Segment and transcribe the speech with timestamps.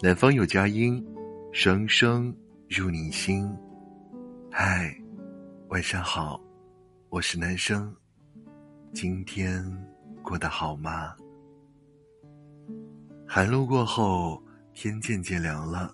[0.00, 1.04] 南方有佳音，
[1.50, 2.32] 声声
[2.68, 3.52] 入你心。
[4.48, 4.96] 嗨，
[5.70, 6.40] 晚上好，
[7.08, 7.92] 我是男生。
[8.92, 9.60] 今天
[10.22, 11.16] 过得好吗？
[13.26, 14.40] 寒露过后，
[14.72, 15.92] 天渐渐凉了，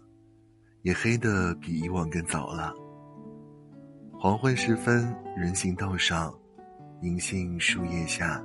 [0.82, 2.75] 也黑得比以往更早了。
[4.12, 6.39] 黄昏时分，人行道上，
[7.00, 8.45] 银杏树叶下，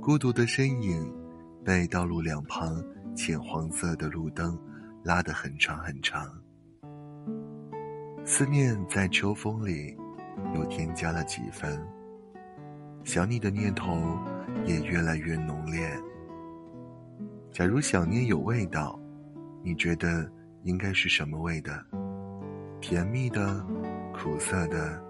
[0.00, 1.14] 孤独的身影
[1.62, 2.82] 被道路两旁。
[3.14, 4.58] 浅黄色的路灯
[5.04, 6.30] 拉得很长很长，
[8.24, 9.96] 思念在秋风里
[10.54, 11.78] 又添加了几分，
[13.04, 14.18] 想你的念头
[14.64, 15.88] 也越来越浓烈。
[17.50, 18.98] 假如想念有味道，
[19.62, 20.30] 你觉得
[20.62, 21.84] 应该是什么味的？
[22.80, 23.64] 甜蜜的、
[24.14, 25.00] 苦涩的，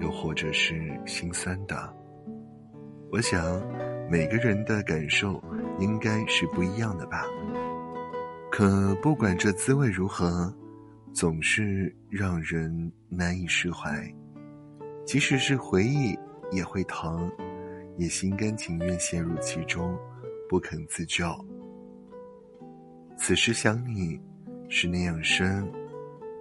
[0.00, 1.94] 又或者是心酸的？
[3.12, 3.40] 我想，
[4.10, 5.42] 每个人的感受。
[5.78, 7.24] 应该是不一样的吧。
[8.50, 10.54] 可不管这滋味如何，
[11.12, 14.02] 总是让人难以释怀。
[15.04, 16.18] 即使是回忆，
[16.50, 17.30] 也会疼，
[17.96, 19.96] 也心甘情愿陷入其中，
[20.48, 21.26] 不肯自救。
[23.16, 24.20] 此时想你，
[24.68, 25.70] 是那样深，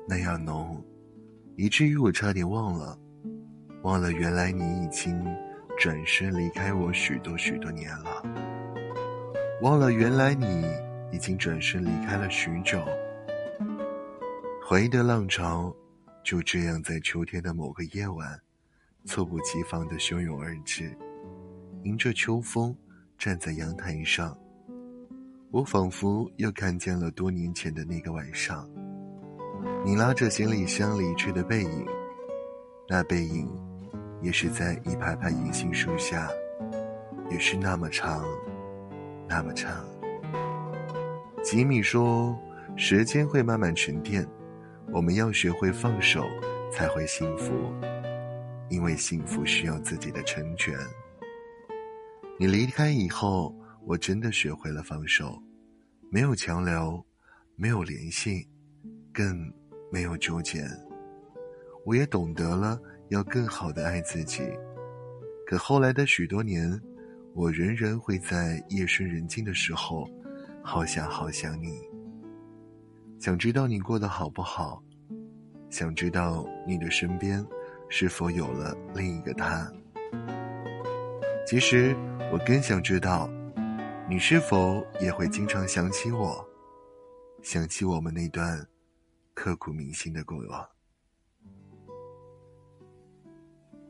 [0.08, 0.84] 那样浓，
[1.58, 2.98] 以至于我差点忘了，
[3.84, 5.24] 忘了原来你已经
[5.78, 8.45] 转身离开我许多许多年了。
[9.62, 10.66] 忘了，原来你
[11.12, 12.84] 已经转身离开了许久。
[14.68, 15.74] 回忆的浪潮
[16.24, 18.40] 就这样在秋天的某个夜晚，
[19.06, 20.96] 猝不及防的汹涌而至。
[21.84, 22.76] 迎着秋风，
[23.18, 24.38] 站在阳台上，
[25.52, 28.70] 我仿佛又看见了多年前的那个晚上。
[29.86, 31.86] 你拉着行李箱离去的背影，
[32.90, 33.50] 那背影，
[34.22, 36.28] 也是在一排排银杏树下，
[37.32, 38.26] 也是那么长。
[39.28, 39.86] 那么长。
[41.44, 42.38] 吉米说
[42.76, 44.28] ：“时间会慢慢沉淀，
[44.92, 46.26] 我们要学会放手，
[46.72, 47.54] 才会幸福。
[48.70, 50.76] 因为幸福需要自己的成全。”
[52.40, 53.56] 你离开以后，
[53.86, 55.42] 我真的学会了放手，
[56.10, 57.06] 没有强留，
[57.56, 58.48] 没有联系，
[59.14, 59.54] 更
[59.92, 60.64] 没有纠结。
[61.86, 62.80] 我也懂得了
[63.10, 64.42] 要更好的爱自己。
[65.46, 66.82] 可后来的许多年。
[67.36, 70.10] 我仍然会在夜深人静的时候，
[70.64, 71.78] 好想好想你。
[73.20, 74.82] 想知道你过得好不好，
[75.70, 77.46] 想知道你的身边
[77.90, 79.70] 是否有了另一个他。
[81.46, 81.94] 其实
[82.32, 83.30] 我更想知道，
[84.10, 86.42] 你是否也会经常想起我，
[87.44, 88.66] 想起我们那段
[89.34, 90.66] 刻骨铭心的过往。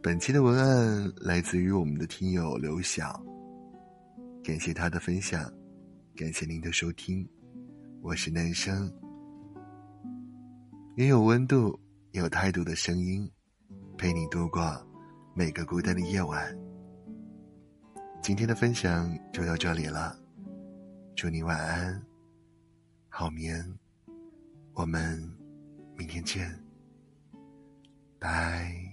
[0.01, 3.23] 本期的文案来自于我们的听友刘晓。
[4.45, 5.51] 感谢他的分享，
[6.15, 7.27] 感谢您的收听，
[8.03, 8.93] 我是男生，
[10.97, 11.79] 也有温度、
[12.11, 13.27] 有态度的声音，
[13.97, 14.61] 陪你度过
[15.33, 16.55] 每个孤单的夜晚。
[18.21, 20.15] 今天的分享就到这里了，
[21.15, 21.99] 祝你晚安，
[23.09, 23.65] 好眠，
[24.73, 25.19] 我们
[25.97, 26.55] 明天见，
[28.19, 28.84] 拜。